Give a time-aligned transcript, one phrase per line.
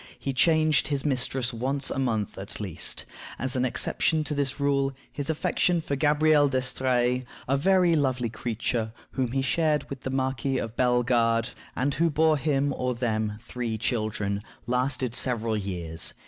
[0.17, 3.05] He changed his mistress once a month at least.
[3.37, 8.93] As an exception to this rule, his affection for Gabrielle d'Estrées, a very lovely creature,
[9.11, 13.77] whom he shared with the Marquis of Bellegarde, and who bore him, or them, three
[13.77, 16.15] children, lasted several years.